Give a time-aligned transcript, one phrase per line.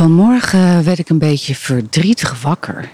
[0.00, 2.90] Vanmorgen werd ik een beetje verdrietig wakker.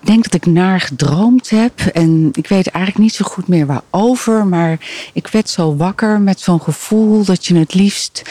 [0.00, 3.66] Ik denk dat ik naar gedroomd heb en ik weet eigenlijk niet zo goed meer
[3.66, 4.78] waarover, maar
[5.12, 8.22] ik werd zo wakker met zo'n gevoel dat je het liefst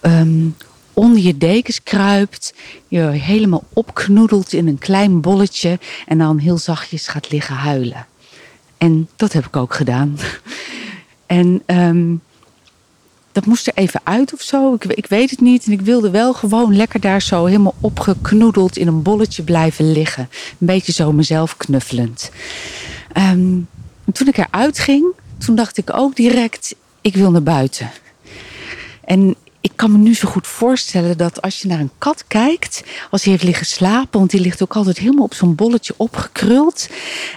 [0.00, 0.46] ehm,
[0.92, 2.54] onder je dekens kruipt,
[2.88, 8.06] je helemaal opknoedelt in een klein bolletje en dan heel zachtjes gaat liggen huilen.
[8.78, 10.18] En dat heb ik ook gedaan.
[11.26, 12.22] En um,
[13.38, 14.74] dat moest er even uit of zo.
[14.74, 15.66] Ik, ik, weet het niet.
[15.66, 20.28] En ik wilde wel gewoon lekker daar zo helemaal opgeknoedeld in een bolletje blijven liggen.
[20.50, 22.30] Een beetje zo mezelf knuffelend.
[23.16, 23.68] Um,
[24.12, 25.04] toen ik eruit ging,
[25.38, 27.90] toen dacht ik ook direct, ik wil naar buiten.
[29.04, 29.34] En
[29.78, 33.32] kan me nu zo goed voorstellen dat als je naar een kat kijkt, als hij
[33.32, 36.88] heeft liggen slapen, want die ligt ook altijd helemaal op zo'n bolletje opgekruld.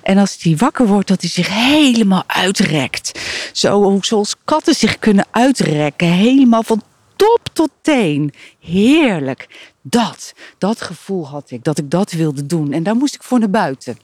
[0.03, 3.19] En als die wakker wordt, dat hij zich helemaal uitrekt.
[3.53, 6.81] Zo, zoals katten zich kunnen uitrekken, helemaal van
[7.15, 8.33] top tot teen.
[8.59, 9.47] Heerlijk.
[9.81, 12.73] Dat, dat gevoel had ik, dat ik dat wilde doen.
[12.73, 13.97] En daar moest ik voor naar buiten.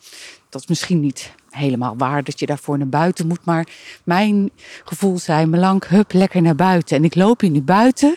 [0.49, 3.45] Dat is misschien niet helemaal waar dat je daarvoor naar buiten moet.
[3.45, 3.67] Maar
[4.03, 4.49] mijn
[4.85, 6.97] gevoel zei me lang, hup, lekker naar buiten.
[6.97, 8.15] En ik loop hier nu buiten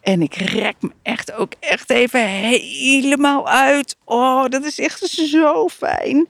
[0.00, 3.96] en ik rek me echt ook echt even helemaal uit.
[4.04, 6.26] Oh, dat is echt zo fijn.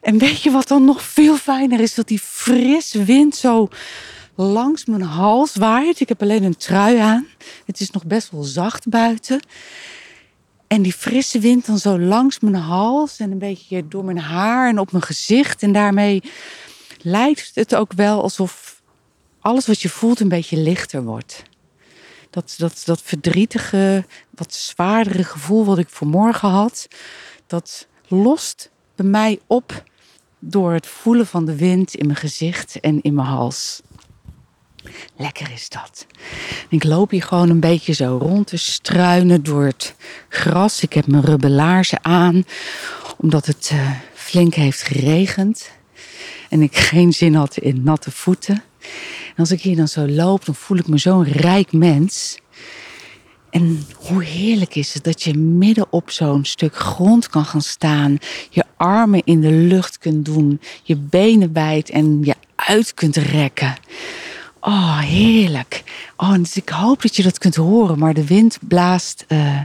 [0.00, 1.94] En weet je wat dan nog veel fijner is?
[1.94, 3.68] Dat die frisse wind zo
[4.34, 6.00] langs mijn hals waait.
[6.00, 7.26] Ik heb alleen een trui aan.
[7.66, 9.40] Het is nog best wel zacht buiten.
[10.68, 14.68] En die frisse wind dan zo langs mijn hals en een beetje door mijn haar
[14.68, 15.62] en op mijn gezicht.
[15.62, 16.22] En daarmee
[17.02, 18.82] lijkt het ook wel alsof
[19.40, 21.42] alles wat je voelt een beetje lichter wordt.
[22.30, 26.88] Dat, dat, dat verdrietige, wat zwaardere gevoel wat ik vanmorgen had,
[27.46, 29.82] dat lost bij mij op
[30.38, 33.80] door het voelen van de wind in mijn gezicht en in mijn hals.
[35.16, 36.06] Lekker is dat.
[36.68, 39.94] Ik loop hier gewoon een beetje zo rond te struinen door het
[40.28, 40.82] gras.
[40.82, 42.44] Ik heb mijn rubbelaarzen aan,
[43.16, 45.70] omdat het uh, flink heeft geregend.
[46.48, 48.62] En ik geen zin had in natte voeten.
[49.28, 52.38] En als ik hier dan zo loop, dan voel ik me zo'n rijk mens.
[53.50, 58.18] En hoe heerlijk is het dat je midden op zo'n stuk grond kan gaan staan,
[58.50, 63.76] je armen in de lucht kunt doen, je benen wijd en je uit kunt rekken.
[64.60, 65.82] Oh, heerlijk.
[66.16, 69.60] Oh, dus ik hoop dat je dat kunt horen, maar de wind blaast uh,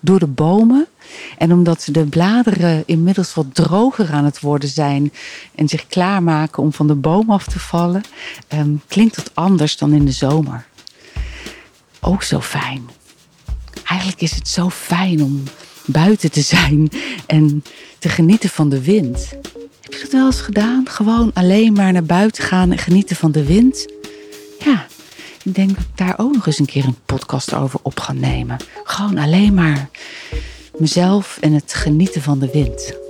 [0.00, 0.86] door de bomen.
[1.38, 5.12] En omdat de bladeren inmiddels wat droger aan het worden zijn
[5.54, 8.02] en zich klaarmaken om van de boom af te vallen,
[8.54, 10.66] um, klinkt dat anders dan in de zomer.
[12.00, 12.88] Ook zo fijn.
[13.84, 15.42] Eigenlijk is het zo fijn om
[15.86, 16.88] buiten te zijn
[17.26, 17.64] en
[17.98, 19.28] te genieten van de wind.
[19.80, 20.88] Heb je dat wel eens gedaan?
[20.88, 23.93] Gewoon alleen maar naar buiten gaan en genieten van de wind?
[25.44, 28.12] Ik denk dat ik daar ook nog eens een keer een podcast over op ga
[28.12, 28.56] nemen.
[28.84, 29.88] Gewoon alleen maar
[30.78, 33.03] mezelf en het genieten van de wind.